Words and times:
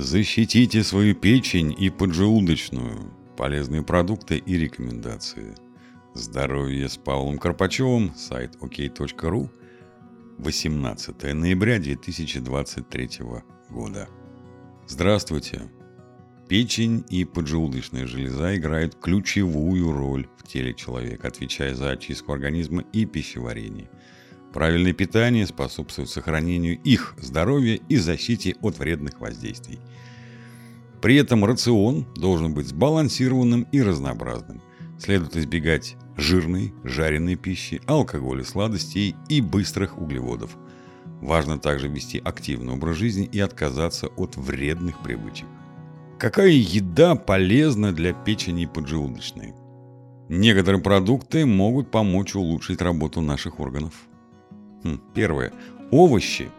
Защитите 0.00 0.82
свою 0.82 1.14
печень 1.14 1.76
и 1.78 1.90
поджелудочную. 1.90 3.12
Полезные 3.36 3.82
продукты 3.82 4.38
и 4.38 4.56
рекомендации. 4.56 5.54
Здоровье 6.14 6.88
с 6.88 6.96
Павлом 6.96 7.36
Карпачевым. 7.36 8.14
Сайт 8.16 8.56
ok.ru. 8.62 9.50
18 10.38 11.34
ноября 11.34 11.78
2023 11.78 13.10
года. 13.68 14.08
Здравствуйте. 14.88 15.70
Печень 16.48 17.04
и 17.10 17.26
поджелудочная 17.26 18.06
железа 18.06 18.56
играют 18.56 18.94
ключевую 18.94 19.92
роль 19.92 20.26
в 20.38 20.48
теле 20.48 20.72
человека, 20.72 21.28
отвечая 21.28 21.74
за 21.74 21.90
очистку 21.90 22.32
организма 22.32 22.84
и 22.94 23.04
пищеварение. 23.04 23.90
Правильное 24.52 24.92
питание 24.92 25.46
способствует 25.46 26.08
сохранению 26.08 26.78
их 26.82 27.14
здоровья 27.20 27.78
и 27.88 27.96
защите 27.96 28.56
от 28.62 28.78
вредных 28.78 29.20
воздействий. 29.20 29.78
При 31.00 31.16
этом 31.16 31.44
рацион 31.44 32.06
должен 32.16 32.52
быть 32.52 32.66
сбалансированным 32.66 33.66
и 33.70 33.80
разнообразным. 33.80 34.60
Следует 34.98 35.36
избегать 35.36 35.96
жирной, 36.16 36.74
жареной 36.84 37.36
пищи, 37.36 37.80
алкоголя, 37.86 38.44
сладостей 38.44 39.14
и 39.28 39.40
быстрых 39.40 39.98
углеводов. 39.98 40.56
Важно 41.22 41.58
также 41.58 41.88
вести 41.88 42.18
активный 42.18 42.74
образ 42.74 42.96
жизни 42.96 43.28
и 43.30 43.40
отказаться 43.40 44.08
от 44.08 44.36
вредных 44.36 45.00
привычек. 45.02 45.46
Какая 46.18 46.50
еда 46.50 47.14
полезна 47.14 47.92
для 47.92 48.12
печени 48.12 48.64
и 48.64 48.66
поджелудочной? 48.66 49.54
Некоторые 50.28 50.82
продукты 50.82 51.46
могут 51.46 51.90
помочь 51.90 52.34
улучшить 52.34 52.82
работу 52.82 53.20
наших 53.20 53.58
органов. 53.58 54.09
Первое. 55.14 55.52
Овощи 55.90 56.50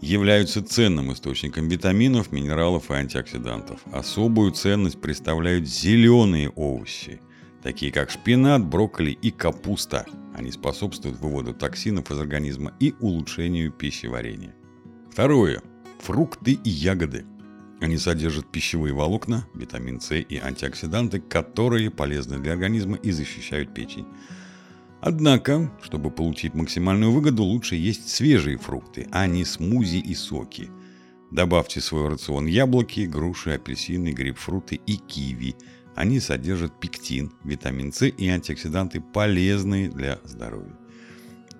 являются 0.00 0.62
ценным 0.62 1.12
источником 1.12 1.68
витаминов, 1.68 2.32
минералов 2.32 2.90
и 2.90 2.94
антиоксидантов. 2.94 3.80
Особую 3.92 4.52
ценность 4.52 5.00
представляют 5.00 5.66
зеленые 5.66 6.50
овощи, 6.50 7.20
такие 7.62 7.92
как 7.92 8.10
шпинат, 8.10 8.64
брокколи 8.64 9.10
и 9.10 9.30
капуста. 9.30 10.06
Они 10.34 10.50
способствуют 10.50 11.18
выводу 11.18 11.52
токсинов 11.52 12.10
из 12.10 12.18
организма 12.18 12.72
и 12.80 12.94
улучшению 13.00 13.70
пищеварения. 13.72 14.54
Второе. 15.10 15.62
Фрукты 16.00 16.52
и 16.52 16.70
ягоды. 16.70 17.26
Они 17.80 17.98
содержат 17.98 18.50
пищевые 18.50 18.94
волокна, 18.94 19.46
витамин 19.54 20.00
С 20.00 20.14
и 20.14 20.38
антиоксиданты, 20.38 21.20
которые 21.20 21.90
полезны 21.90 22.38
для 22.38 22.52
организма 22.52 22.96
и 22.96 23.10
защищают 23.10 23.74
печень. 23.74 24.06
Однако, 25.00 25.70
чтобы 25.82 26.10
получить 26.10 26.54
максимальную 26.54 27.10
выгоду, 27.10 27.42
лучше 27.42 27.74
есть 27.74 28.08
свежие 28.08 28.58
фрукты, 28.58 29.08
а 29.10 29.26
не 29.26 29.44
смузи 29.44 29.96
и 29.96 30.14
соки. 30.14 30.70
Добавьте 31.30 31.80
в 31.80 31.84
свой 31.84 32.08
рацион 32.08 32.46
яблоки, 32.46 33.00
груши, 33.00 33.52
апельсины, 33.52 34.10
грейпфруты 34.10 34.80
и 34.86 34.96
киви. 34.96 35.56
Они 35.94 36.20
содержат 36.20 36.78
пектин, 36.78 37.32
витамин 37.44 37.92
С 37.92 38.06
и 38.06 38.28
антиоксиданты, 38.28 39.00
полезные 39.00 39.88
для 39.88 40.18
здоровья. 40.24 40.76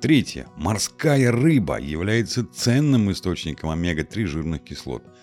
Третье. 0.00 0.46
Морская 0.56 1.30
рыба 1.30 1.78
является 1.78 2.44
ценным 2.44 3.10
источником 3.10 3.70
омега-3 3.70 4.26
жирных 4.26 4.62
кислот– 4.62 5.04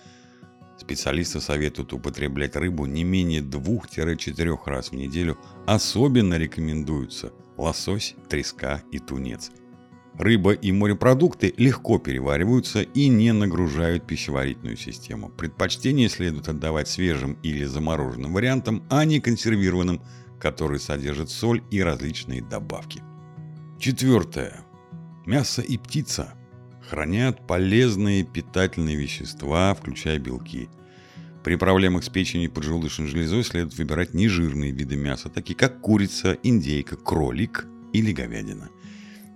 Специалисты 0.78 1.40
советуют 1.40 1.92
употреблять 1.92 2.54
рыбу 2.54 2.86
не 2.86 3.02
менее 3.02 3.42
2-4 3.42 4.58
раз 4.64 4.90
в 4.90 4.94
неделю. 4.94 5.36
Особенно 5.66 6.38
рекомендуются 6.38 7.32
лосось, 7.58 8.14
треска 8.28 8.82
и 8.90 8.98
тунец. 8.98 9.50
Рыба 10.18 10.52
и 10.52 10.72
морепродукты 10.72 11.54
легко 11.58 11.98
перевариваются 11.98 12.82
и 12.82 13.08
не 13.08 13.32
нагружают 13.32 14.06
пищеварительную 14.06 14.76
систему. 14.76 15.28
Предпочтение 15.28 16.08
следует 16.08 16.48
отдавать 16.48 16.88
свежим 16.88 17.38
или 17.42 17.64
замороженным 17.64 18.32
вариантам, 18.32 18.82
а 18.90 19.04
не 19.04 19.20
консервированным, 19.20 20.02
которые 20.40 20.80
содержат 20.80 21.30
соль 21.30 21.62
и 21.70 21.80
различные 21.80 22.42
добавки. 22.42 23.02
Четвертое. 23.78 24.64
Мясо 25.24 25.62
и 25.62 25.78
птица 25.78 26.34
хранят 26.88 27.46
полезные 27.46 28.24
питательные 28.24 28.96
вещества, 28.96 29.72
включая 29.74 30.18
белки. 30.18 30.68
При 31.44 31.56
проблемах 31.56 32.04
с 32.04 32.08
печенью 32.08 32.48
и 32.48 32.52
поджелудочной 32.52 33.06
железой 33.06 33.44
следует 33.44 33.78
выбирать 33.78 34.12
нежирные 34.12 34.72
виды 34.72 34.96
мяса, 34.96 35.28
такие 35.28 35.54
как 35.54 35.80
курица, 35.80 36.36
индейка, 36.42 36.96
кролик 36.96 37.66
или 37.92 38.12
говядина. 38.12 38.70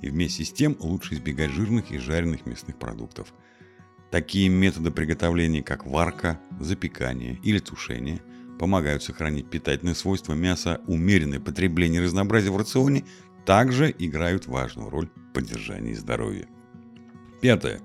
И 0.02 0.10
вместе 0.10 0.44
с 0.44 0.52
тем 0.52 0.76
лучше 0.80 1.14
избегать 1.14 1.52
жирных 1.52 1.92
и 1.92 1.98
жареных 1.98 2.44
мясных 2.44 2.76
продуктов. 2.76 3.32
Такие 4.10 4.48
методы 4.48 4.90
приготовления, 4.90 5.62
как 5.62 5.86
варка, 5.86 6.40
запекание 6.60 7.38
или 7.42 7.60
тушение, 7.60 8.20
помогают 8.58 9.02
сохранить 9.02 9.48
питательные 9.48 9.94
свойства 9.94 10.34
мяса, 10.34 10.80
умеренное 10.86 11.40
потребление 11.40 12.02
и 12.02 12.04
разнообразие 12.04 12.52
в 12.52 12.56
рационе 12.56 13.04
также 13.46 13.94
играют 13.96 14.46
важную 14.46 14.90
роль 14.90 15.08
в 15.08 15.32
поддержании 15.32 15.94
здоровья. 15.94 16.46
Пятое. 17.40 17.80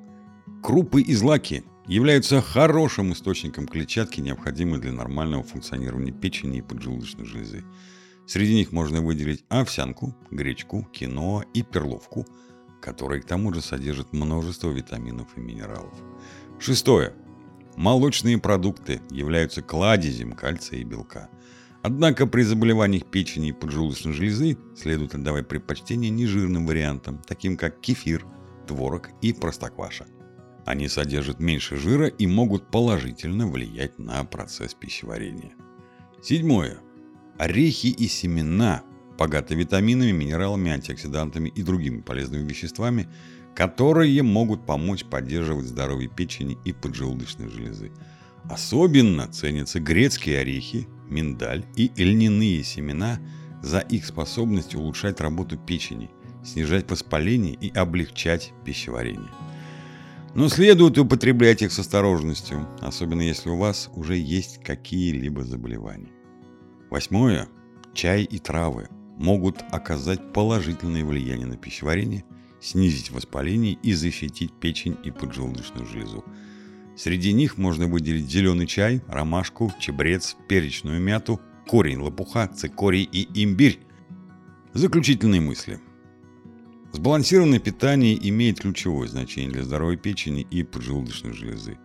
Крупы 0.61 1.01
и 1.01 1.13
злаки 1.13 1.63
являются 1.87 2.41
хорошим 2.41 3.13
источником 3.13 3.67
клетчатки, 3.67 4.19
необходимой 4.19 4.79
для 4.79 4.91
нормального 4.91 5.43
функционирования 5.43 6.11
печени 6.11 6.57
и 6.57 6.61
поджелудочной 6.61 7.25
железы. 7.25 7.63
Среди 8.27 8.55
них 8.55 8.73
можно 8.73 9.01
выделить 9.01 9.45
овсянку, 9.47 10.13
гречку, 10.29 10.83
киноа 10.91 11.45
и 11.53 11.63
перловку, 11.63 12.25
которые 12.81 13.21
к 13.21 13.25
тому 13.25 13.53
же 13.53 13.61
содержат 13.61 14.11
множество 14.11 14.69
витаминов 14.69 15.29
и 15.37 15.39
минералов. 15.39 15.93
Шестое. 16.59 17.13
Молочные 17.77 18.37
продукты 18.37 19.01
являются 19.11 19.61
кладезем 19.61 20.33
кальция 20.33 20.79
и 20.79 20.83
белка. 20.83 21.29
Однако 21.83 22.27
при 22.27 22.41
заболеваниях 22.41 23.05
печени 23.05 23.49
и 23.49 23.53
поджелудочной 23.53 24.11
железы 24.11 24.57
следует 24.75 25.15
отдавать 25.15 25.47
предпочтение 25.47 26.09
нежирным 26.09 26.67
вариантам, 26.67 27.21
таким 27.25 27.55
как 27.55 27.79
кефир, 27.79 28.25
творог 28.67 29.09
и 29.21 29.31
простокваша. 29.31 30.05
Они 30.67 30.89
содержат 30.89 31.39
меньше 31.39 31.78
жира 31.78 32.07
и 32.07 32.28
могут 32.28 32.69
положительно 32.69 33.47
влиять 33.47 33.97
на 34.00 34.22
процесс 34.25 34.73
пищеварения. 34.73 35.53
Седьмое. 36.22 36.79
Орехи 37.38 37.88
и 37.88 38.09
семена 38.09 38.83
богаты 39.17 39.56
витаминами, 39.56 40.11
минералами, 40.11 40.72
антиоксидантами 40.72 41.47
и 41.47 41.63
другими 41.63 42.01
полезными 42.01 42.45
веществами, 42.45 43.07
которые 43.56 44.22
могут 44.23 44.66
помочь 44.66 45.06
поддерживать 45.06 45.67
здоровье 45.67 46.09
печени 46.09 46.57
и 46.66 46.73
поджелудочной 46.73 47.47
железы. 47.47 47.94
Особенно 48.50 49.29
ценятся 49.29 49.79
грецкие 49.79 50.41
орехи, 50.41 50.85
миндаль 51.07 51.63
и 51.77 51.94
льняные 51.95 52.61
семена 52.66 53.22
за 53.63 53.79
их 53.79 54.06
способность 54.06 54.75
улучшать 54.75 55.22
работу 55.22 55.57
печени, 55.57 56.09
снижать 56.44 56.91
воспаление 56.91 57.53
и 57.53 57.69
облегчать 57.69 58.51
пищеварение. 58.66 59.31
Но 60.37 60.49
следует 60.49 60.99
употреблять 60.99 61.63
их 61.63 61.71
с 61.71 61.79
осторожностью, 61.79 62.67
особенно 62.79 63.23
если 63.23 63.49
у 63.49 63.57
вас 63.57 63.89
уже 63.95 64.17
есть 64.17 64.63
какие-либо 64.63 65.43
заболевания. 65.43 66.11
Восьмое. 66.91 67.47
Чай 67.95 68.21
и 68.21 68.37
травы 68.37 68.87
могут 69.17 69.63
оказать 69.71 70.33
положительное 70.33 71.03
влияние 71.03 71.47
на 71.47 71.57
пищеварение, 71.57 72.23
снизить 72.61 73.09
воспаление 73.09 73.79
и 73.81 73.93
защитить 73.93 74.53
печень 74.53 74.95
и 75.03 75.09
поджелудочную 75.09 75.87
железу. 75.87 76.23
Среди 76.95 77.33
них 77.33 77.57
можно 77.57 77.87
выделить 77.87 78.29
зеленый 78.29 78.67
чай, 78.67 79.01
ромашку, 79.07 79.73
чебрец, 79.79 80.37
перечную 80.47 81.01
мяту, 81.01 81.41
корень 81.67 81.97
лопуха, 81.97 82.47
цикорий 82.47 83.09
и 83.11 83.43
имбирь. 83.43 83.79
Заключительные 84.73 85.41
мысли. 85.41 85.79
Сбалансированное 86.97 87.59
питание 87.59 88.17
имеет 88.27 88.59
ключевое 88.59 89.07
значение 89.07 89.51
для 89.51 89.63
здоровья 89.63 89.97
печени 89.97 90.47
и 90.49 90.63
поджелудочной 90.63 91.31
железы. 91.31 91.77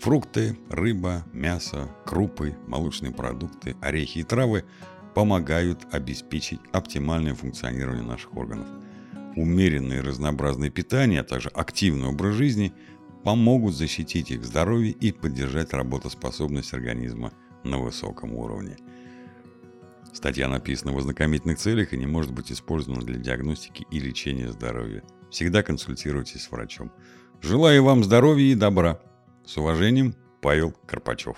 Фрукты, 0.00 0.56
рыба, 0.68 1.26
мясо, 1.32 1.88
крупы, 2.06 2.54
молочные 2.68 3.10
продукты, 3.10 3.74
орехи 3.80 4.18
и 4.18 4.22
травы 4.22 4.64
помогают 5.12 5.80
обеспечить 5.90 6.60
оптимальное 6.70 7.34
функционирование 7.34 8.04
наших 8.04 8.36
органов. 8.36 8.68
Умеренное 9.34 9.98
и 9.98 10.02
разнообразное 10.02 10.70
питание, 10.70 11.22
а 11.22 11.24
также 11.24 11.48
активный 11.48 12.06
образ 12.06 12.36
жизни 12.36 12.72
помогут 13.24 13.74
защитить 13.74 14.30
их 14.30 14.44
здоровье 14.44 14.92
и 14.92 15.10
поддержать 15.10 15.72
работоспособность 15.72 16.74
организма 16.74 17.32
на 17.64 17.78
высоком 17.78 18.36
уровне– 18.36 18.76
Статья 20.12 20.48
написана 20.48 20.92
в 20.92 20.98
ознакомительных 20.98 21.58
целях 21.58 21.92
и 21.92 21.96
не 21.96 22.06
может 22.06 22.32
быть 22.32 22.50
использована 22.50 23.02
для 23.02 23.18
диагностики 23.18 23.86
и 23.90 23.98
лечения 24.00 24.50
здоровья. 24.50 25.02
Всегда 25.30 25.62
консультируйтесь 25.62 26.42
с 26.42 26.50
врачом. 26.50 26.92
Желаю 27.40 27.84
вам 27.84 28.04
здоровья 28.04 28.52
и 28.52 28.54
добра. 28.54 29.00
С 29.46 29.56
уважением, 29.56 30.14
Павел 30.42 30.72
Карпачев. 30.86 31.36